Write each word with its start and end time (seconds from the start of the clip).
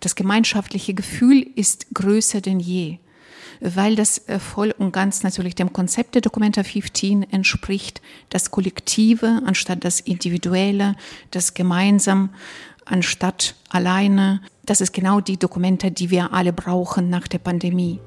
Das 0.00 0.14
gemeinschaftliche 0.14 0.94
Gefühl 0.94 1.46
ist 1.54 1.86
größer 1.94 2.40
denn 2.40 2.58
je, 2.58 2.98
weil 3.60 3.94
das 3.94 4.26
äh, 4.28 4.38
voll 4.38 4.74
und 4.76 4.92
ganz 4.92 5.22
natürlich 5.22 5.54
dem 5.54 5.72
Konzept 5.72 6.14
der 6.14 6.22
Documenta 6.22 6.64
15 6.64 7.30
entspricht, 7.30 8.00
das 8.30 8.50
Kollektive 8.50 9.42
anstatt 9.44 9.84
das 9.84 10.00
Individuelle, 10.00 10.96
das 11.30 11.54
Gemeinsam 11.54 12.30
anstatt 12.86 13.54
alleine. 13.68 14.40
Das 14.64 14.80
ist 14.80 14.92
genau 14.92 15.20
die 15.20 15.36
Dokumente, 15.36 15.90
die 15.90 16.10
wir 16.10 16.32
alle 16.32 16.52
brauchen 16.52 17.10
nach 17.10 17.28
der 17.28 17.38
Pandemie. 17.38 18.00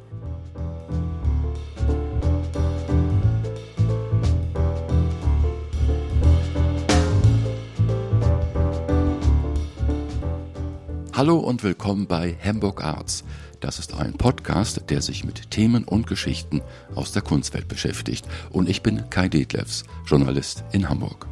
Hallo 11.16 11.38
und 11.38 11.62
willkommen 11.62 12.08
bei 12.08 12.36
Hamburg 12.44 12.84
Arts. 12.84 13.24
Das 13.60 13.78
ist 13.78 13.94
ein 13.94 14.14
Podcast, 14.14 14.90
der 14.90 15.00
sich 15.04 15.24
mit 15.24 15.52
Themen 15.52 15.84
und 15.84 16.08
Geschichten 16.08 16.64
aus 16.96 17.12
der 17.12 17.22
Kunstwelt 17.22 17.68
beschäftigt. 17.68 18.26
Und 18.50 18.68
ich 18.68 18.82
bin 18.82 19.08
Kai 19.12 19.30
Detlefs, 19.30 19.84
Journalist 20.08 20.64
in 20.72 20.90
Hamburg. 20.90 21.28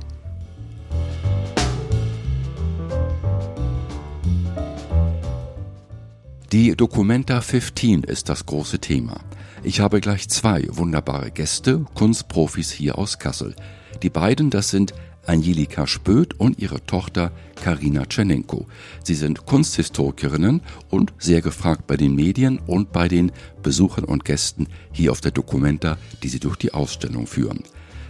Die 6.52 6.76
Documenta 6.76 7.42
15 7.42 8.04
ist 8.04 8.30
das 8.30 8.46
große 8.46 8.78
Thema. 8.78 9.20
Ich 9.64 9.80
habe 9.80 10.00
gleich 10.00 10.30
zwei 10.30 10.64
wunderbare 10.70 11.32
Gäste, 11.32 11.86
Kunstprofis 11.96 12.70
hier 12.70 13.00
aus 13.00 13.18
Kassel. 13.18 13.56
Die 14.04 14.12
beiden, 14.12 14.52
das 14.52 14.70
sind 14.70 14.94
Angelika 15.26 15.88
Spöth 15.88 16.40
und 16.40 16.60
ihre 16.60 16.86
Tochter 16.86 17.32
Karina 17.56 18.06
Tschernenko. 18.06 18.66
Sie 19.04 19.16
sind 19.16 19.46
Kunsthistorikerinnen 19.46 20.62
und 20.90 21.14
sehr 21.20 21.42
gefragt 21.42 21.88
bei 21.88 21.98
den 21.98 22.16
Medien 22.16 22.60
und 22.60 22.92
bei 22.92 23.08
den 23.08 23.32
Besuchern 23.62 24.06
und 24.06 24.26
Gästen 24.26 24.68
hier 24.92 25.12
auf 25.12 25.22
der 25.22 25.32
Documenta, 25.32 25.98
die 26.24 26.28
sie 26.28 26.40
durch 26.40 26.56
die 26.56 26.74
Ausstellung 26.74 27.28
führen. 27.28 27.64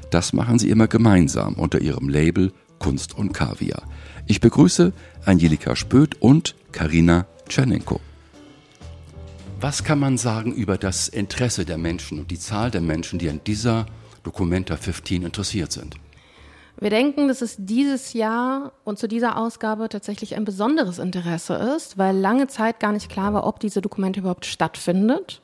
Das 0.10 0.34
machen 0.34 0.60
sie 0.60 0.70
immer 0.70 0.88
gemeinsam 0.88 1.56
unter 1.56 1.80
ihrem 1.80 2.10
Label 2.10 2.52
Kunst 2.80 3.16
und 3.16 3.34
Kaviar. 3.34 3.84
Ich 4.26 4.42
begrüße 4.42 4.92
Angelika 5.26 5.76
Spöth 5.76 6.20
und 6.20 6.56
Karina 6.72 7.28
Tschernenko. 7.48 8.00
Was 9.60 9.84
kann 9.84 10.00
man 10.00 10.18
sagen 10.18 10.54
über 10.54 10.80
das 10.80 11.08
Interesse 11.08 11.66
der 11.66 11.78
Menschen 11.78 12.20
und 12.20 12.32
die 12.32 12.40
Zahl 12.40 12.72
der 12.72 12.82
Menschen, 12.82 13.20
die 13.20 13.30
an 13.30 13.42
dieser 13.46 13.86
Documenta 14.24 14.76
15 14.76 15.22
interessiert 15.22 15.72
sind? 15.72 16.01
Wir 16.82 16.90
denken, 16.90 17.28
dass 17.28 17.44
es 17.44 17.58
dieses 17.60 18.14
Jahr 18.14 18.72
und 18.86 18.98
zu 18.98 19.08
dieser 19.08 19.38
Ausgabe 19.38 19.88
tatsächlich 19.88 20.36
ein 20.36 20.46
besonderes 20.46 20.98
Interesse 20.98 21.54
ist, 21.54 22.00
weil 22.00 22.18
lange 22.18 22.48
Zeit 22.48 22.80
gar 22.80 22.92
nicht 22.92 23.08
klar 23.08 23.36
war, 23.36 23.46
ob 23.46 23.60
diese 23.60 23.84
Dokumente 23.84 24.22
überhaupt 24.22 24.48
stattfindet. 24.48 25.44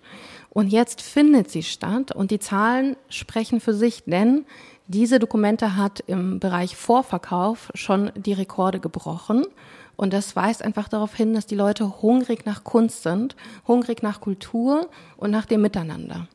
Und 0.49 0.69
jetzt 0.69 0.99
findet 0.99 1.51
sie 1.51 1.61
statt 1.61 2.11
und 2.11 2.31
die 2.31 2.39
Zahlen 2.39 2.95
sprechen 3.07 3.59
für 3.59 3.75
sich, 3.75 4.05
denn 4.05 4.45
diese 4.87 5.19
Dokumente 5.19 5.75
hat 5.75 6.03
im 6.07 6.39
Bereich 6.39 6.75
Vorverkauf 6.75 7.69
schon 7.75 8.11
die 8.15 8.33
Rekorde 8.33 8.79
gebrochen. 8.79 9.45
Und 9.95 10.13
das 10.13 10.35
weist 10.35 10.63
einfach 10.63 10.87
darauf 10.87 11.13
hin, 11.13 11.35
dass 11.35 11.45
die 11.45 11.53
Leute 11.53 12.01
hungrig 12.01 12.47
nach 12.47 12.63
Kunst 12.63 13.03
sind, 13.03 13.35
hungrig 13.67 14.01
nach 14.01 14.21
Kultur 14.21 14.89
und 15.17 15.29
nach 15.29 15.45
dem 15.45 15.61
Miteinander 15.61 16.27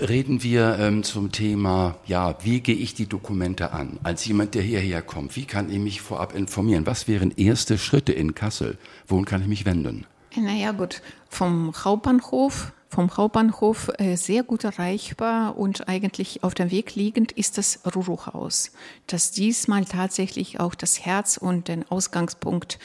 reden 0.00 0.42
wir 0.42 0.78
ähm, 0.78 1.02
zum 1.02 1.32
Thema, 1.32 1.96
ja, 2.06 2.36
wie 2.42 2.60
gehe 2.60 2.74
ich 2.74 2.94
die 2.94 3.06
Dokumente 3.06 3.72
an? 3.72 3.98
Als 4.02 4.24
jemand, 4.24 4.54
der 4.54 4.62
hierher 4.62 5.02
kommt, 5.02 5.36
wie 5.36 5.44
kann 5.44 5.70
ich 5.70 5.78
mich 5.78 6.00
vorab 6.00 6.34
informieren? 6.34 6.86
Was 6.86 7.08
wären 7.08 7.30
erste 7.30 7.78
Schritte 7.78 8.12
in 8.12 8.34
Kassel? 8.34 8.78
Wohin 9.06 9.24
kann 9.24 9.42
ich 9.42 9.48
mich 9.48 9.64
wenden? 9.64 10.06
Naja, 10.36 10.72
gut, 10.72 11.00
vom 11.28 11.72
Hauptbahnhof, 11.76 12.72
vom 12.88 13.16
Hauptbahnhof 13.16 13.90
äh, 13.98 14.16
sehr 14.16 14.42
gut 14.42 14.64
erreichbar 14.64 15.56
und 15.56 15.88
eigentlich 15.88 16.42
auf 16.42 16.54
dem 16.54 16.70
Weg 16.70 16.96
liegend 16.96 17.30
ist 17.32 17.56
das 17.56 17.80
Ruru-Haus, 17.94 18.72
das 19.06 19.30
diesmal 19.30 19.84
tatsächlich 19.84 20.58
auch 20.58 20.74
das 20.74 21.04
Herz 21.04 21.36
und 21.36 21.68
den 21.68 21.88
Ausgangspunkt 21.88 22.78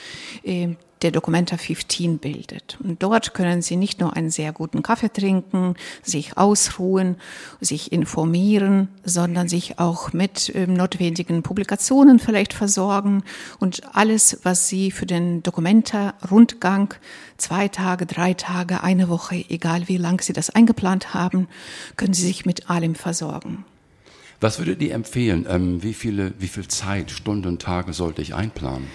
äh, 0.44 0.76
der 1.02 1.12
Documenta 1.12 1.58
15 1.58 2.18
bildet. 2.18 2.78
Und 2.84 3.02
dort 3.02 3.34
können 3.34 3.62
Sie 3.62 3.76
nicht 3.76 4.00
nur 4.00 4.16
einen 4.16 4.30
sehr 4.30 4.52
guten 4.52 4.84
Kaffee 4.84 5.12
trinken, 5.12 5.76
sich 6.04 6.38
ausruhen, 6.38 7.16
sich 7.62 7.92
informieren, 7.92 8.90
sondern 9.04 9.48
sich 9.48 9.80
auch 9.80 10.12
mit 10.14 10.52
ähm, 10.56 10.74
notwendigen 10.74 11.42
Publikationen 11.42 12.20
vielleicht 12.20 12.54
versorgen 12.54 13.24
und 13.60 13.82
alles, 13.96 14.40
was 14.44 14.68
Sie 14.68 14.92
für 14.92 15.06
den 15.06 15.42
Documenta-Rundgang 15.44 16.94
zwei 17.38 17.70
Tage, 17.70 18.06
drei 18.06 18.34
Tage, 18.34 18.84
eine 18.84 19.10
Woche, 19.10 19.46
egal 19.50 19.88
wie 19.88 19.98
lang 19.98 20.22
Sie 20.22 20.34
das 20.34 20.50
eingeplant 20.50 21.14
haben, 21.14 21.48
können 21.96 22.14
Sie 22.14 22.26
sich 22.26 22.46
mit 22.46 22.70
allem 22.70 22.96
versorgen. 22.96 23.64
Was 24.42 24.58
würdet 24.58 24.82
ihr 24.82 24.94
empfehlen? 24.94 25.46
Ähm, 25.50 25.84
wie, 25.84 25.94
viele, 25.94 26.34
wie 26.40 26.48
viel 26.48 26.68
Zeit, 26.68 27.12
Stunden, 27.12 27.60
Tage 27.60 27.92
sollte 27.94 28.22
ich 28.22 28.34
einplanen? 28.34 28.88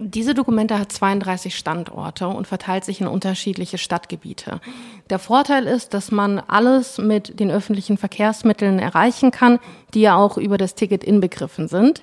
Diese 0.00 0.34
Dokumente 0.34 0.78
hat 0.78 0.90
32 0.90 1.56
Standorte 1.56 2.26
und 2.26 2.48
verteilt 2.48 2.84
sich 2.84 3.00
in 3.00 3.06
unterschiedliche 3.06 3.78
Stadtgebiete. 3.78 4.60
Der 5.08 5.20
Vorteil 5.20 5.66
ist, 5.66 5.94
dass 5.94 6.10
man 6.10 6.40
alles 6.40 6.98
mit 6.98 7.38
den 7.38 7.50
öffentlichen 7.50 7.96
Verkehrsmitteln 7.96 8.80
erreichen 8.80 9.30
kann, 9.30 9.60
die 9.94 10.00
ja 10.00 10.16
auch 10.16 10.36
über 10.36 10.58
das 10.58 10.74
Ticket 10.74 11.04
inbegriffen 11.04 11.68
sind. 11.68 12.02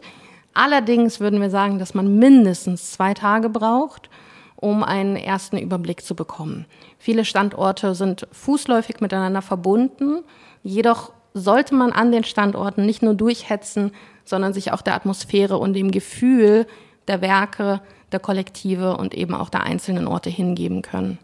Allerdings 0.53 1.19
würden 1.19 1.41
wir 1.41 1.49
sagen, 1.49 1.79
dass 1.79 1.93
man 1.93 2.17
mindestens 2.17 2.91
zwei 2.91 3.13
Tage 3.13 3.49
braucht, 3.49 4.09
um 4.55 4.83
einen 4.83 5.17
ersten 5.17 5.57
Überblick 5.57 6.01
zu 6.01 6.15
bekommen. 6.15 6.65
Viele 6.97 7.25
Standorte 7.25 7.93
sind 7.93 8.25
fußläufig 8.31 9.01
miteinander 9.01 9.41
verbunden, 9.41 10.23
jedoch 10.63 11.11
sollte 11.33 11.75
man 11.75 11.91
an 11.91 12.11
den 12.11 12.23
Standorten 12.23 12.85
nicht 12.85 13.01
nur 13.01 13.15
durchhetzen, 13.15 13.91
sondern 14.23 14.53
sich 14.53 14.71
auch 14.71 14.81
der 14.81 14.95
Atmosphäre 14.95 15.57
und 15.57 15.73
dem 15.73 15.91
Gefühl 15.91 16.67
der 17.07 17.21
Werke, 17.21 17.81
der 18.11 18.19
Kollektive 18.19 18.97
und 18.97 19.13
eben 19.13 19.33
auch 19.33 19.49
der 19.49 19.63
einzelnen 19.63 20.07
Orte 20.07 20.29
hingeben 20.29 20.81
können. 20.81 21.17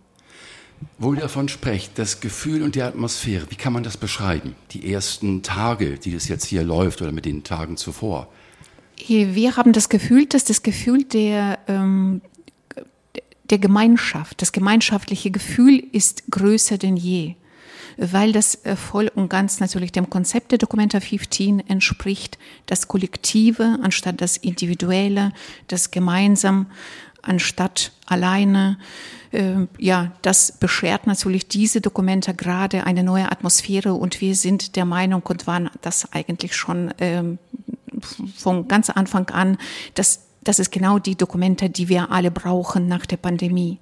Wo 0.99 1.13
ihr 1.13 1.21
davon 1.21 1.49
sprecht, 1.49 1.97
das 1.97 2.19
Gefühl 2.19 2.61
und 2.61 2.75
die 2.75 2.81
Atmosphäre, 2.81 3.47
wie 3.49 3.55
kann 3.55 3.73
man 3.73 3.83
das 3.83 3.97
beschreiben? 3.97 4.55
Die 4.71 4.91
ersten 4.91 5.41
Tage, 5.41 5.97
die 5.97 6.13
das 6.13 6.27
jetzt 6.27 6.45
hier 6.45 6.63
läuft 6.63 7.01
oder 7.01 7.11
mit 7.11 7.25
den 7.25 7.43
Tagen 7.43 7.77
zuvor? 7.77 8.27
Wir 9.07 9.57
haben 9.57 9.73
das 9.73 9.89
Gefühl, 9.89 10.25
dass 10.25 10.43
das 10.43 10.63
Gefühl 10.63 11.03
der, 11.03 11.59
ähm, 11.67 12.21
der 13.49 13.59
Gemeinschaft, 13.59 14.41
das 14.41 14.51
gemeinschaftliche 14.51 15.31
Gefühl 15.31 15.83
ist 15.91 16.23
größer 16.31 16.77
denn 16.77 16.97
je 16.97 17.35
weil 17.97 18.31
das 18.31 18.63
äh, 18.65 18.75
voll 18.75 19.11
und 19.13 19.29
ganz 19.29 19.59
natürlich 19.59 19.91
dem 19.91 20.09
Konzept 20.09 20.51
der 20.51 20.59
Documenta 20.59 20.99
15 20.99 21.67
entspricht, 21.67 22.37
das 22.65 22.87
Kollektive 22.87 23.79
anstatt 23.81 24.21
das 24.21 24.37
Individuelle, 24.37 25.33
das 25.67 25.91
Gemeinsam 25.91 26.67
anstatt 27.21 27.91
alleine. 28.05 28.77
Äh, 29.31 29.67
ja, 29.77 30.11
das 30.21 30.53
beschert 30.53 31.07
natürlich 31.07 31.47
diese 31.47 31.81
Dokumente 31.81 32.33
gerade 32.33 32.85
eine 32.85 33.03
neue 33.03 33.31
Atmosphäre 33.31 33.93
und 33.93 34.21
wir 34.21 34.35
sind 34.35 34.75
der 34.75 34.85
Meinung 34.85 35.23
und 35.23 35.47
waren 35.47 35.69
das 35.81 36.13
eigentlich 36.13 36.55
schon 36.55 36.93
ähm, 36.99 37.39
von 38.37 38.67
ganz 38.67 38.89
Anfang 38.89 39.29
an, 39.29 39.57
dass 39.95 40.27
das 40.43 40.59
ist 40.59 40.71
genau 40.71 40.97
die 40.97 41.15
Dokumente, 41.15 41.69
die 41.69 41.89
wir 41.89 42.09
alle 42.09 42.31
brauchen 42.31 42.87
nach 42.87 43.05
der 43.05 43.17
Pandemie. 43.17 43.79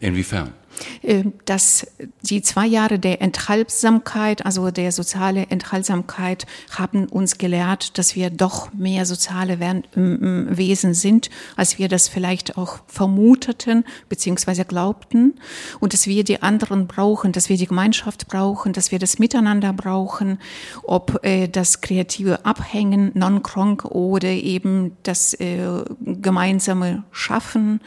Inwiefern? 0.00 0.54
Ähm, 1.02 1.32
dass 1.44 1.86
die 2.22 2.42
zwei 2.42 2.66
Jahre 2.66 2.98
der 2.98 3.22
Enthaltsamkeit, 3.22 4.44
also 4.44 4.70
der 4.70 4.92
soziale 4.92 5.46
Enthaltsamkeit, 5.48 6.46
haben 6.70 7.06
uns 7.06 7.38
gelehrt, 7.38 7.98
dass 7.98 8.14
wir 8.14 8.30
doch 8.30 8.72
mehr 8.72 9.06
soziale 9.06 9.58
Wesen 9.60 10.94
sind, 10.94 11.30
als 11.56 11.78
wir 11.78 11.88
das 11.88 12.08
vielleicht 12.08 12.56
auch 12.56 12.80
vermuteten 12.86 13.84
bzw. 14.08 14.64
glaubten 14.64 15.34
und 15.80 15.92
dass 15.92 16.06
wir 16.06 16.24
die 16.24 16.42
anderen 16.42 16.86
brauchen, 16.86 17.32
dass 17.32 17.48
wir 17.48 17.56
die 17.56 17.66
Gemeinschaft 17.66 18.28
brauchen, 18.28 18.72
dass 18.72 18.92
wir 18.92 18.98
das 18.98 19.18
Miteinander 19.18 19.72
brauchen, 19.72 20.38
ob 20.82 21.24
äh, 21.24 21.48
das 21.48 21.80
kreative 21.80 22.44
Abhängen, 22.44 23.10
non-kronk 23.14 23.84
oder 23.84 24.28
eben 24.28 24.96
das 25.02 25.34
äh, 25.34 25.58
gemeinsame 26.00 27.04
Schaffen 27.10 27.80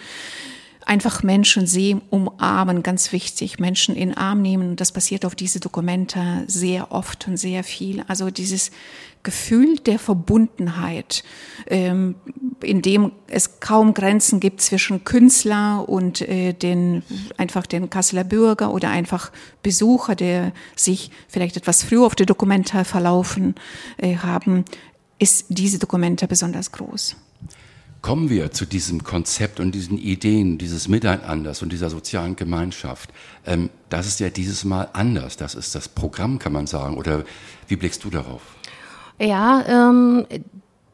einfach 0.85 1.23
Menschen 1.23 1.67
sehen, 1.67 2.01
umarmen, 2.09 2.83
ganz 2.83 3.11
wichtig, 3.11 3.59
Menschen 3.59 3.95
in 3.95 4.09
den 4.09 4.17
Arm 4.17 4.41
nehmen. 4.41 4.75
Das 4.75 4.91
passiert 4.91 5.25
auf 5.25 5.35
diese 5.35 5.59
Dokumente 5.59 6.43
sehr 6.47 6.91
oft 6.91 7.27
und 7.27 7.37
sehr 7.37 7.63
viel. 7.63 8.03
Also 8.07 8.29
dieses 8.29 8.71
Gefühl 9.23 9.77
der 9.77 9.99
Verbundenheit, 9.99 11.23
ähm, 11.67 12.15
in 12.61 12.81
dem 12.81 13.13
es 13.27 13.61
kaum 13.61 13.93
Grenzen 13.93 14.39
gibt 14.39 14.61
zwischen 14.61 15.05
Künstler 15.05 15.87
und 15.87 16.21
äh, 16.21 16.53
den 16.53 17.03
einfach 17.37 17.65
den 17.65 17.89
Kasseler 17.89 18.25
Bürger 18.25 18.73
oder 18.73 18.89
einfach 18.89 19.31
Besucher, 19.63 20.15
der 20.15 20.51
sich 20.75 21.09
vielleicht 21.29 21.55
etwas 21.55 21.83
früher 21.83 22.05
auf 22.05 22.15
die 22.15 22.25
Dokumente 22.25 22.83
verlaufen 22.83 23.55
äh, 23.97 24.17
haben, 24.17 24.65
ist 25.19 25.45
diese 25.49 25.79
Dokumente 25.79 26.27
besonders 26.27 26.71
groß. 26.71 27.15
Kommen 28.03 28.29
wir 28.29 28.51
zu 28.51 28.65
diesem 28.65 29.03
Konzept 29.03 29.59
und 29.59 29.73
diesen 29.73 29.97
Ideen, 29.97 30.59
dieses 30.59 30.87
Miteinanders 30.87 31.63
und 31.63 31.71
dieser 31.71 31.89
sozialen 31.89 32.35
Gemeinschaft. 32.35 33.09
Ähm, 33.47 33.71
das 33.89 34.05
ist 34.05 34.19
ja 34.19 34.29
dieses 34.29 34.65
Mal 34.65 34.89
anders. 34.93 35.37
Das 35.37 35.55
ist 35.55 35.73
das 35.73 35.87
Programm, 35.87 36.37
kann 36.37 36.53
man 36.53 36.67
sagen. 36.67 36.97
Oder 36.97 37.23
wie 37.67 37.77
blickst 37.77 38.03
du 38.03 38.11
darauf? 38.11 38.41
Ja, 39.19 39.63
ähm, 39.67 40.27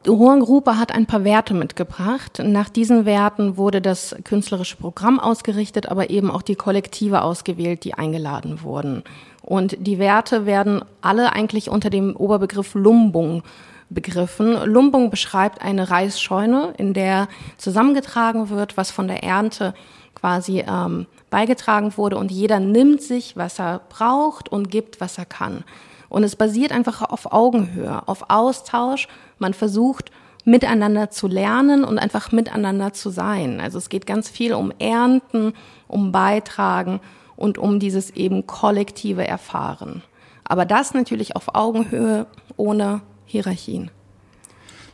Hohengruppe 0.06 0.78
hat 0.78 0.92
ein 0.92 1.06
paar 1.06 1.24
Werte 1.24 1.52
mitgebracht. 1.52 2.40
Nach 2.44 2.68
diesen 2.68 3.04
Werten 3.04 3.56
wurde 3.56 3.82
das 3.82 4.14
künstlerische 4.22 4.76
Programm 4.76 5.18
ausgerichtet, 5.18 5.86
aber 5.90 6.10
eben 6.10 6.30
auch 6.30 6.42
die 6.42 6.54
Kollektive 6.54 7.22
ausgewählt, 7.22 7.82
die 7.82 7.94
eingeladen 7.94 8.62
wurden. 8.62 9.02
Und 9.42 9.76
die 9.80 9.98
Werte 9.98 10.46
werden 10.46 10.84
alle 11.00 11.32
eigentlich 11.32 11.70
unter 11.70 11.90
dem 11.90 12.14
Oberbegriff 12.14 12.74
Lumbung 12.74 13.42
begriffen. 13.90 14.64
Lumbung 14.64 15.10
beschreibt 15.10 15.60
eine 15.60 15.90
Reisscheune, 15.90 16.72
in 16.78 16.94
der 16.94 17.28
zusammengetragen 17.58 18.48
wird, 18.48 18.76
was 18.76 18.90
von 18.90 19.08
der 19.08 19.22
Ernte 19.22 19.74
quasi 20.14 20.64
ähm, 20.66 21.06
beigetragen 21.28 21.96
wurde 21.96 22.16
und 22.16 22.30
jeder 22.30 22.60
nimmt 22.60 23.02
sich, 23.02 23.36
was 23.36 23.58
er 23.58 23.80
braucht 23.88 24.48
und 24.50 24.70
gibt, 24.70 25.00
was 25.00 25.18
er 25.18 25.26
kann. 25.26 25.64
Und 26.08 26.24
es 26.24 26.36
basiert 26.36 26.72
einfach 26.72 27.02
auf 27.02 27.32
Augenhöhe, 27.32 28.06
auf 28.06 28.24
Austausch. 28.28 29.06
Man 29.38 29.54
versucht 29.54 30.10
miteinander 30.44 31.10
zu 31.10 31.28
lernen 31.28 31.84
und 31.84 31.98
einfach 31.98 32.32
miteinander 32.32 32.92
zu 32.92 33.10
sein. 33.10 33.60
Also 33.60 33.78
es 33.78 33.88
geht 33.88 34.06
ganz 34.06 34.28
viel 34.28 34.54
um 34.54 34.72
Ernten, 34.78 35.54
um 35.86 36.12
Beitragen 36.12 37.00
und 37.36 37.58
um 37.58 37.78
dieses 37.78 38.10
eben 38.10 38.46
kollektive 38.46 39.26
Erfahren. 39.26 40.02
Aber 40.44 40.64
das 40.64 40.94
natürlich 40.94 41.36
auf 41.36 41.54
Augenhöhe 41.54 42.26
ohne 42.56 43.02
Hierarchien. 43.30 43.90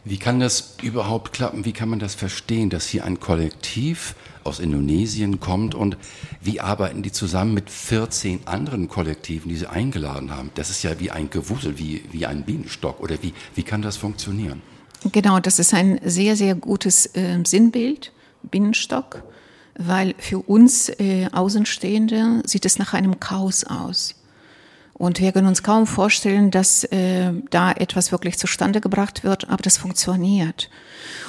Wie 0.04 0.18
kann 0.18 0.38
das 0.38 0.76
überhaupt 0.82 1.32
klappen? 1.32 1.64
Wie 1.64 1.72
kann 1.72 1.88
man 1.88 1.98
das 1.98 2.14
verstehen, 2.14 2.70
dass 2.70 2.86
hier 2.86 3.04
ein 3.04 3.18
Kollektiv 3.18 4.14
aus 4.44 4.60
Indonesien 4.60 5.40
kommt 5.40 5.74
und 5.74 5.96
wie 6.40 6.60
arbeiten 6.60 7.02
die 7.02 7.10
zusammen 7.10 7.54
mit 7.54 7.70
14 7.70 8.46
anderen 8.46 8.88
Kollektiven, 8.88 9.48
die 9.48 9.56
sie 9.56 9.68
eingeladen 9.68 10.30
haben? 10.30 10.50
Das 10.54 10.70
ist 10.70 10.84
ja 10.84 11.00
wie 11.00 11.10
ein 11.10 11.30
Gewusel, 11.30 11.78
wie, 11.78 12.04
wie 12.12 12.26
ein 12.26 12.44
Bienenstock 12.44 13.00
oder 13.00 13.20
wie, 13.22 13.32
wie 13.54 13.62
kann 13.64 13.82
das 13.82 13.96
funktionieren? 13.96 14.62
Genau, 15.12 15.40
das 15.40 15.58
ist 15.58 15.74
ein 15.74 15.98
sehr, 16.04 16.36
sehr 16.36 16.54
gutes 16.54 17.06
äh, 17.16 17.38
Sinnbild, 17.44 18.12
Bienenstock, 18.42 19.24
weil 19.78 20.14
für 20.18 20.38
uns 20.38 20.88
äh, 21.00 21.28
Außenstehende 21.32 22.42
sieht 22.44 22.66
es 22.66 22.78
nach 22.78 22.92
einem 22.92 23.18
Chaos 23.18 23.64
aus. 23.64 24.14
Und 24.98 25.20
wir 25.20 25.32
können 25.32 25.46
uns 25.46 25.62
kaum 25.62 25.86
vorstellen, 25.86 26.50
dass 26.50 26.84
äh, 26.84 27.32
da 27.50 27.72
etwas 27.72 28.12
wirklich 28.12 28.38
zustande 28.38 28.80
gebracht 28.80 29.24
wird, 29.24 29.48
aber 29.50 29.62
das 29.62 29.76
funktioniert. 29.76 30.70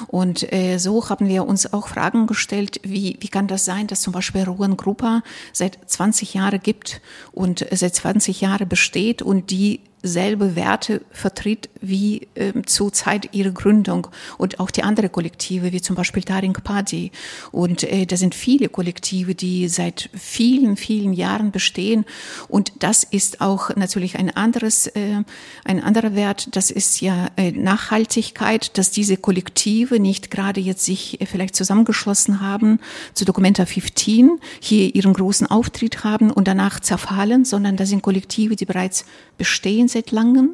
Und 0.06 0.50
äh, 0.52 0.78
so 0.78 1.08
haben 1.10 1.28
wir 1.28 1.46
uns 1.46 1.72
auch 1.72 1.88
Fragen 1.88 2.26
gestellt, 2.26 2.80
wie, 2.82 3.18
wie 3.20 3.28
kann 3.28 3.46
das 3.46 3.66
sein, 3.66 3.86
dass 3.86 4.00
zum 4.00 4.12
Beispiel 4.12 4.44
Ruan 4.44 4.76
Grupa 4.76 5.22
seit 5.52 5.78
20 5.86 6.34
Jahren 6.34 6.60
gibt 6.60 7.02
und 7.32 7.66
seit 7.70 7.94
20 7.94 8.40
Jahren 8.40 8.68
besteht 8.68 9.20
und 9.20 9.50
die 9.50 9.80
selbe 10.02 10.54
Werte 10.54 11.02
vertritt 11.10 11.68
wie 11.80 12.28
äh, 12.34 12.52
zur 12.66 12.92
Zeit 12.92 13.34
ihrer 13.34 13.50
Gründung 13.50 14.08
und 14.36 14.60
auch 14.60 14.70
die 14.70 14.82
andere 14.82 15.08
Kollektive, 15.08 15.72
wie 15.72 15.80
zum 15.80 15.96
Beispiel 15.96 16.22
Taring 16.22 16.52
Padi. 16.52 17.10
Und 17.50 17.82
äh, 17.82 18.06
da 18.06 18.16
sind 18.16 18.34
viele 18.34 18.68
Kollektive, 18.68 19.34
die 19.34 19.68
seit 19.68 20.10
vielen, 20.14 20.76
vielen 20.76 21.12
Jahren 21.12 21.50
bestehen. 21.50 22.04
Und 22.48 22.72
das 22.78 23.02
ist 23.02 23.40
auch 23.40 23.74
natürlich 23.74 24.18
ein 24.18 24.34
anderes, 24.36 24.86
äh, 24.88 25.22
ein 25.64 25.82
anderer 25.82 26.14
Wert. 26.14 26.54
Das 26.54 26.70
ist 26.70 27.00
ja 27.00 27.28
äh, 27.36 27.50
Nachhaltigkeit, 27.50 28.78
dass 28.78 28.90
diese 28.90 29.16
Kollektive 29.16 29.98
nicht 29.98 30.30
gerade 30.30 30.60
jetzt 30.60 30.84
sich 30.84 31.20
äh, 31.20 31.26
vielleicht 31.26 31.56
zusammengeschlossen 31.56 32.40
haben 32.40 32.78
zu 33.14 33.24
Documenta 33.24 33.66
15, 33.66 34.38
hier 34.60 34.94
ihren 34.94 35.12
großen 35.12 35.46
Auftritt 35.48 36.04
haben 36.04 36.30
und 36.30 36.46
danach 36.46 36.80
zerfallen, 36.80 37.44
sondern 37.44 37.76
das 37.76 37.88
sind 37.88 38.02
Kollektive, 38.02 38.54
die 38.54 38.64
bereits 38.64 39.04
bestehen 39.36 39.87
seit 39.88 40.10
langem 40.10 40.50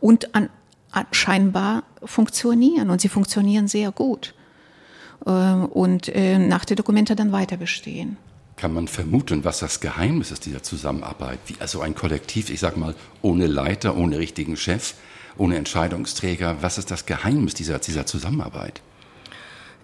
und 0.00 0.34
an, 0.34 0.48
an 0.90 1.06
scheinbar 1.12 1.84
funktionieren 2.04 2.90
und 2.90 3.00
sie 3.00 3.08
funktionieren 3.08 3.68
sehr 3.68 3.92
gut 3.92 4.34
äh, 5.26 5.30
und 5.30 6.08
äh, 6.08 6.38
nach 6.38 6.64
der 6.64 6.76
Dokumente 6.76 7.16
dann 7.16 7.32
weiter 7.32 7.56
bestehen. 7.56 8.16
Kann 8.56 8.74
man 8.74 8.86
vermuten, 8.86 9.44
was 9.44 9.58
das 9.58 9.80
Geheimnis 9.80 10.30
ist 10.30 10.46
dieser 10.46 10.62
Zusammenarbeit? 10.62 11.38
Wie 11.46 11.56
also 11.58 11.80
ein 11.80 11.94
Kollektiv, 11.94 12.50
ich 12.50 12.60
sag 12.60 12.76
mal, 12.76 12.94
ohne 13.22 13.46
Leiter, 13.46 13.96
ohne 13.96 14.18
richtigen 14.18 14.56
Chef, 14.56 14.94
ohne 15.36 15.56
Entscheidungsträger. 15.56 16.58
Was 16.60 16.78
ist 16.78 16.90
das 16.90 17.06
Geheimnis 17.06 17.54
dieser, 17.54 17.78
dieser 17.78 18.06
Zusammenarbeit? 18.06 18.80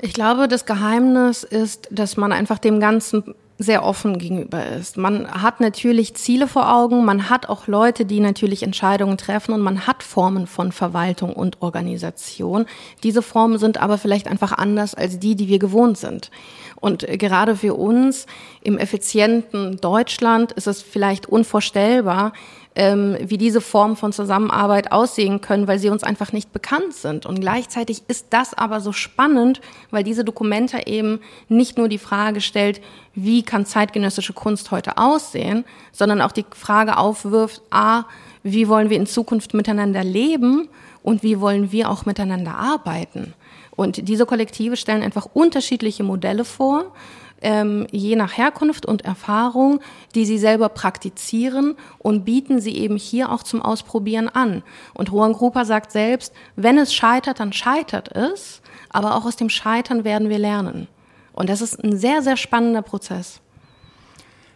Ich 0.00 0.12
glaube, 0.12 0.46
das 0.46 0.64
Geheimnis 0.64 1.42
ist, 1.42 1.88
dass 1.90 2.16
man 2.16 2.30
einfach 2.30 2.58
dem 2.58 2.78
Ganzen 2.78 3.34
sehr 3.58 3.84
offen 3.84 4.18
gegenüber 4.18 4.64
ist. 4.66 4.96
Man 4.96 5.28
hat 5.28 5.60
natürlich 5.60 6.14
Ziele 6.14 6.46
vor 6.46 6.72
Augen, 6.72 7.04
man 7.04 7.28
hat 7.28 7.48
auch 7.48 7.66
Leute, 7.66 8.04
die 8.04 8.20
natürlich 8.20 8.62
Entscheidungen 8.62 9.18
treffen 9.18 9.52
und 9.52 9.60
man 9.60 9.88
hat 9.88 10.04
Formen 10.04 10.46
von 10.46 10.70
Verwaltung 10.70 11.32
und 11.32 11.60
Organisation. 11.60 12.66
Diese 13.02 13.20
Formen 13.20 13.58
sind 13.58 13.78
aber 13.78 13.98
vielleicht 13.98 14.28
einfach 14.28 14.52
anders 14.52 14.94
als 14.94 15.18
die, 15.18 15.34
die 15.34 15.48
wir 15.48 15.58
gewohnt 15.58 15.98
sind. 15.98 16.30
Und 16.76 17.04
gerade 17.08 17.56
für 17.56 17.74
uns 17.74 18.26
im 18.62 18.78
effizienten 18.78 19.80
Deutschland 19.80 20.52
ist 20.52 20.68
es 20.68 20.80
vielleicht 20.80 21.26
unvorstellbar, 21.26 22.32
ähm, 22.78 23.16
wie 23.20 23.38
diese 23.38 23.60
Formen 23.60 23.96
von 23.96 24.12
Zusammenarbeit 24.12 24.92
aussehen 24.92 25.40
können, 25.40 25.66
weil 25.66 25.80
sie 25.80 25.90
uns 25.90 26.04
einfach 26.04 26.32
nicht 26.32 26.52
bekannt 26.52 26.94
sind. 26.94 27.26
Und 27.26 27.40
gleichzeitig 27.40 28.02
ist 28.06 28.28
das 28.30 28.54
aber 28.54 28.80
so 28.80 28.92
spannend, 28.92 29.60
weil 29.90 30.04
diese 30.04 30.24
Dokumente 30.24 30.86
eben 30.86 31.18
nicht 31.48 31.76
nur 31.76 31.88
die 31.88 31.98
Frage 31.98 32.40
stellt, 32.40 32.80
wie 33.16 33.42
kann 33.42 33.66
zeitgenössische 33.66 34.32
Kunst 34.32 34.70
heute 34.70 34.96
aussehen, 34.96 35.64
sondern 35.90 36.22
auch 36.22 36.30
die 36.30 36.46
Frage 36.54 36.96
aufwirft, 36.98 37.62
a, 37.70 38.04
wie 38.44 38.68
wollen 38.68 38.90
wir 38.90 38.96
in 38.96 39.06
Zukunft 39.06 39.54
miteinander 39.54 40.04
leben 40.04 40.68
und 41.02 41.24
wie 41.24 41.40
wollen 41.40 41.72
wir 41.72 41.90
auch 41.90 42.06
miteinander 42.06 42.54
arbeiten. 42.54 43.34
Und 43.72 44.08
diese 44.08 44.24
Kollektive 44.24 44.76
stellen 44.76 45.02
einfach 45.02 45.26
unterschiedliche 45.34 46.04
Modelle 46.04 46.44
vor, 46.44 46.92
ähm, 47.40 47.86
je 47.90 48.16
nach 48.16 48.36
Herkunft 48.36 48.86
und 48.86 49.04
Erfahrung, 49.04 49.80
die 50.14 50.24
sie 50.24 50.38
selber 50.38 50.68
praktizieren 50.68 51.76
und 51.98 52.24
bieten 52.24 52.60
sie 52.60 52.76
eben 52.76 52.96
hier 52.96 53.30
auch 53.30 53.42
zum 53.42 53.62
Ausprobieren 53.62 54.28
an. 54.28 54.62
Und 54.94 55.12
Rohan 55.12 55.32
Grupa 55.32 55.64
sagt 55.64 55.92
selbst, 55.92 56.32
wenn 56.56 56.78
es 56.78 56.94
scheitert, 56.94 57.40
dann 57.40 57.52
scheitert 57.52 58.14
es, 58.14 58.60
aber 58.90 59.16
auch 59.16 59.24
aus 59.24 59.36
dem 59.36 59.50
Scheitern 59.50 60.04
werden 60.04 60.28
wir 60.28 60.38
lernen. 60.38 60.88
Und 61.32 61.48
das 61.48 61.60
ist 61.60 61.82
ein 61.82 61.96
sehr, 61.96 62.22
sehr 62.22 62.36
spannender 62.36 62.82
Prozess. 62.82 63.40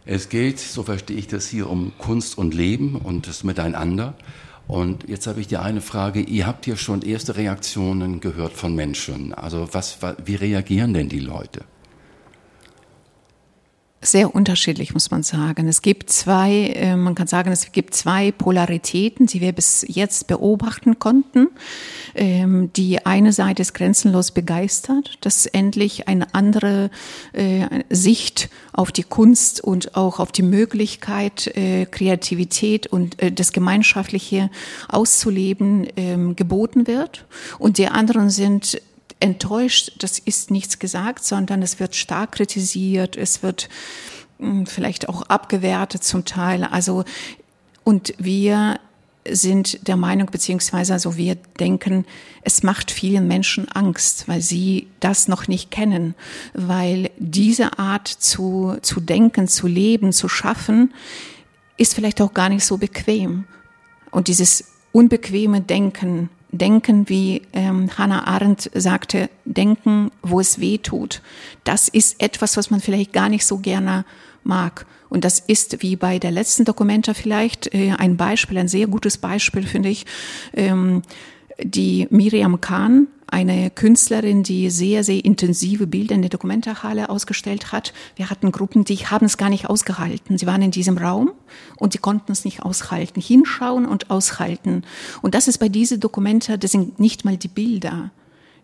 Es 0.05 0.29
geht, 0.29 0.59
so 0.59 0.83
verstehe 0.83 1.17
ich 1.17 1.29
das 1.29 1.47
hier, 1.47 1.71
um 1.71 1.93
Kunst 1.99 2.37
und 2.37 2.55
Leben 2.55 2.97
und 2.97 3.29
das 3.29 3.45
Miteinander. 3.45 4.15
Und 4.67 5.09
jetzt 5.09 5.27
habe 5.27 5.41
ich 5.41 5.47
die 5.47 5.59
eine 5.59 5.81
Frage, 5.81 6.21
ihr 6.21 6.47
habt 6.47 6.67
ja 6.67 6.77
schon 6.77 7.03
erste 7.03 7.37
Reaktionen 7.37 8.21
gehört 8.21 8.53
von 8.53 8.75
Menschen. 8.75 9.33
Also 9.33 9.69
was, 9.73 9.99
wie 10.25 10.35
reagieren 10.35 10.93
denn 10.95 11.09
die 11.09 11.21
Leute? 11.21 11.65
Sehr 14.03 14.35
unterschiedlich, 14.35 14.93
muss 14.95 15.11
man 15.11 15.23
sagen. 15.23 15.69
Es 15.69 15.81
gibt 15.81 16.11
zwei, 16.11 16.73
äh, 16.75 16.97
man 16.97 17.15
kann 17.15 17.29
sagen, 17.29 17.53
es 17.53 17.73
gibt 17.73 17.95
zwei 17.95 18.33
Polaritäten, 18.33 19.27
die 19.27 19.41
wir 19.41 19.53
bis 19.53 19.85
jetzt 19.89 20.27
beobachten 20.27 20.99
konnten. 20.99 21.49
Ähm, 22.15 22.73
die 22.75 23.07
eine 23.07 23.33
Seite 23.33 23.63
ist 23.63 23.75
grenzenlos 23.75 24.33
begeistert, 24.33 25.19
dass 25.21 25.47
endlich 25.47 26.09
eine 26.09 26.35
andere 26.35 26.91
äh, 27.33 27.67
Sicht 27.89 28.51
auf 28.73 28.91
die 28.93 29.05
Kunst 29.05 29.63
und 29.63 29.97
auch 29.97 30.19
auf 30.19 30.33
die 30.33 30.43
Möglichkeit, 30.43 31.47
äh, 31.57 31.87
Kreativität 31.87 32.87
und 32.89 33.17
das 33.35 33.53
Gemeinschaftliche 33.53 34.51
auszuleben, 34.89 35.87
ähm, 35.97 36.37
geboten 36.37 36.87
wird. 36.87 37.25
Und 37.59 37.79
die 37.79 37.87
anderen 37.87 38.31
sind 38.31 38.81
enttäuscht, 39.23 39.93
das 39.99 40.19
ist 40.19 40.51
nichts 40.51 40.79
gesagt, 40.79 41.25
sondern 41.25 41.63
es 41.63 41.81
wird 41.81 41.95
stark 41.95 42.33
kritisiert, 42.33 43.17
es 43.17 43.43
wird 43.43 43.69
hm, 44.39 44.67
vielleicht 44.67 45.09
auch 45.09 45.23
abgewertet 45.23 46.05
zum 46.05 46.25
Teil. 46.25 46.65
Also, 46.65 47.05
und 47.85 48.15
wir 48.19 48.79
sind 49.29 49.87
der 49.87 49.97
Meinung, 49.97 50.27
beziehungsweise 50.31 50.95
also 50.95 51.17
wir 51.17 51.37
denken, 51.61 52.05
es 52.43 52.65
macht 52.65 52.91
vielen 52.91 53.29
Menschen 53.29 53.71
Angst, 53.71 54.27
weil 54.27 54.43
sie 54.43 54.89
das 54.99 55.29
noch 55.29 55.47
nicht 55.47 55.71
kennen, 55.71 56.17
weil 56.55 57.11
diese 57.19 57.79
Art 57.79 58.09
zu, 58.09 58.77
zu 58.83 59.01
denken, 59.01 59.47
zu 59.47 59.69
leben, 59.69 60.13
zu 60.13 60.29
schaffen, 60.29 60.93
ist 61.77 61.95
vielleicht 61.95 62.21
auch 62.21 62.35
gar 62.35 62.49
nicht 62.49 62.65
so 62.65 62.79
bequem. 62.79 63.45
Und 64.11 64.27
dieses 64.27 64.73
unbequeme 64.91 65.61
Denken 65.61 66.29
Denken, 66.53 67.09
wie 67.09 67.43
ähm, 67.55 67.91
Hannah 67.97 68.27
Arendt 68.27 68.71
sagte, 68.75 69.31
denken, 69.45 70.11
wo 70.23 70.39
es 70.39 70.61
weh 70.61 70.79
tut. 70.79 71.23
Das 71.65 71.89
ist 71.89 72.23
etwas, 72.23 72.57
was 72.57 72.71
man 72.71 72.81
vielleicht 72.81 73.13
gar 73.13 73.29
nicht 73.29 73.47
so 73.47 73.59
gerne 73.59 74.05
mag. 74.45 74.87
Und 75.09 75.25
das 75.25 75.41
ist 75.41 75.83
wie 75.83 75.97
bei 75.97 76.19
der 76.19 76.31
letzten 76.31 76.65
Dokumenta 76.65 77.15
vielleicht 77.15 77.75
äh, 77.75 77.93
ein 77.97 78.17
Beispiel, 78.17 78.59
ein 78.59 78.69
sehr 78.69 78.87
gutes 78.87 79.19
Beispiel, 79.19 79.63
finde 79.67 79.89
ich. 79.89 80.07
Ähm, 80.55 81.03
die 81.63 82.07
Miriam 82.11 82.61
Kahn 82.61 83.09
eine 83.33 83.71
Künstlerin, 83.71 84.43
die 84.43 84.69
sehr, 84.69 85.05
sehr 85.05 85.25
intensive 85.25 85.87
Bilder 85.87 86.15
in 86.15 86.21
der 86.21 86.29
Dokumentarhalle 86.29 87.09
ausgestellt 87.09 87.73
hat. 87.73 87.95
Wir 88.15 88.29
hatten 88.29 88.53
Gruppen, 88.53 88.85
die 88.85 88.99
haben 88.99 89.25
es 89.25 89.39
gar 89.39 89.49
nicht 89.49 89.71
ausgehalten. 89.71 90.37
Sie 90.37 90.47
waren 90.47 90.61
in 90.61 90.71
diesem 90.71 90.99
Raum 90.99 91.33
und 91.77 91.95
sie 91.95 91.99
konnten 91.99 92.31
es 92.31 92.45
nicht 92.45 92.63
aushalten. 92.63 93.23
Hinschauen 93.23 93.87
und 93.87 94.11
aushalten. 94.11 94.83
Und 95.23 95.35
das 95.35 95.49
ist 95.49 95.59
bei 95.59 95.71
diesen 95.71 95.99
Dokumenta, 95.99 96.59
das 96.59 96.73
sind 96.73 97.01
nicht 97.01 97.25
mal 97.25 97.39
die 97.39 97.49
Bilder, 97.49 98.11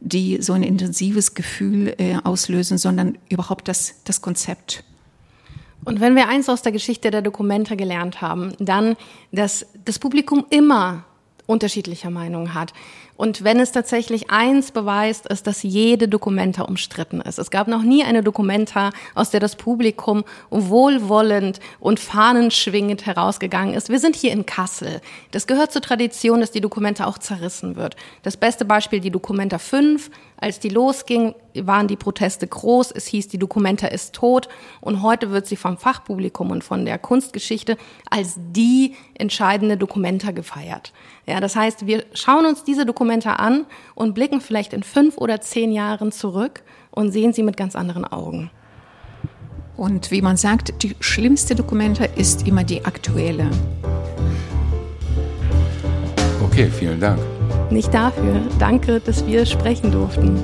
die 0.01 0.43
so 0.43 0.53
ein 0.53 0.63
intensives 0.63 1.35
Gefühl 1.35 1.95
äh, 1.97 2.17
auslösen, 2.23 2.77
sondern 2.77 3.17
überhaupt 3.31 3.69
das, 3.69 3.95
das 4.05 4.21
Konzept. 4.21 4.85
Und 5.87 6.01
wenn 6.01 6.15
wir 6.15 6.29
eins 6.29 6.51
aus 6.51 6.61
der 6.61 6.73
Geschichte 6.73 7.11
der 7.11 7.23
Dokumente 7.23 7.75
gelernt 7.75 8.21
haben, 8.21 8.53
dann, 8.59 8.97
dass 9.33 9.65
das 9.87 9.99
Publikum 9.99 10.45
immer 10.51 11.05
unterschiedlicher 11.49 12.11
Meinung 12.11 12.53
hat. 12.53 12.75
Und 13.19 13.43
wenn 13.43 13.59
es 13.59 13.73
tatsächlich 13.73 14.31
eins 14.31 14.71
beweist, 14.71 15.27
ist, 15.27 15.49
dass 15.49 15.65
jede 15.65 16.07
Dokumenta 16.07 16.63
umstritten 16.63 17.21
ist. 17.21 17.41
Es 17.41 17.51
gab 17.51 17.67
noch 17.67 17.83
nie 17.83 18.05
eine 18.05 18.23
Dokumenta, 18.23 18.93
aus 19.17 19.31
der 19.31 19.41
das 19.41 19.57
Publikum 19.57 20.23
wohlwollend 20.51 21.59
und 21.81 21.99
fahnenschwingend 21.99 23.07
herausgegangen 23.07 23.75
ist. 23.75 23.89
Wir 23.89 23.99
sind 23.99 24.15
hier 24.15 24.31
in 24.31 24.47
Kassel. 24.47 25.01
Das 25.33 25.49
gehört 25.49 25.73
zur 25.73 25.83
Tradition, 25.83 26.41
dass 26.41 26.53
die 26.53 26.61
Dokumenta 26.61 27.07
auch 27.07 27.19
zerrissen 27.19 27.75
wird. 27.75 27.97
Das 28.23 28.37
beste 28.37 28.65
Beispiel, 28.65 29.01
die 29.01 29.11
Dokumenta 29.11 29.59
5. 29.59 30.11
Als 30.41 30.61
die 30.61 30.69
losging, 30.69 31.35
waren 31.55 31.89
die 31.89 31.97
Proteste 31.97 32.47
groß. 32.47 32.93
Es 32.93 33.09
hieß, 33.09 33.27
die 33.27 33.39
Dokumenta 33.39 33.89
ist 33.89 34.15
tot. 34.15 34.49
Und 34.81 35.03
heute 35.03 35.33
wird 35.33 35.49
sie 35.49 35.57
vom 35.57 35.77
Fachpublikum 35.77 36.53
und 36.53 36.63
von 36.63 36.85
der 36.85 36.99
Kunstgeschichte 36.99 37.77
als 38.09 38.37
die 38.39 38.95
entscheidende 39.15 39.77
Dokumenta 39.77 40.31
gefeiert. 40.31 40.93
Ja, 41.27 41.41
das 41.41 41.57
heißt, 41.57 41.87
wir 41.87 42.05
schauen 42.15 42.47
uns 42.47 42.63
diese 42.63 42.87
Dokumenta 42.87 43.08
an 43.11 43.67
und 43.95 44.15
blicken 44.15 44.41
vielleicht 44.41 44.73
in 44.73 44.83
fünf 44.83 45.19
oder 45.19 45.41
zehn 45.41 45.73
Jahren 45.73 46.13
zurück 46.13 46.63
und 46.91 47.13
sehen 47.13 47.33
sie 47.33 47.43
mit 47.43 47.57
ganz 47.57 47.77
anderen 47.77 48.05
Augen. 48.05 48.51
Und 49.77 50.11
wie 50.11 50.23
man 50.23 50.37
sagt, 50.37 50.83
die 50.83 50.97
schlimmste 51.01 51.55
Dokumenta 51.55 52.05
ist 52.05 52.47
immer 52.47 52.65
die 52.65 52.85
aktuelle. 52.85 53.49
Okay, 56.43 56.69
vielen 56.69 57.01
Dank. 57.01 57.21
Nicht 57.71 57.95
dafür. 57.95 58.41
Danke, 58.59 58.99
dass 59.01 59.25
wir 59.27 59.47
sprechen 59.47 59.93
durften. 59.93 60.43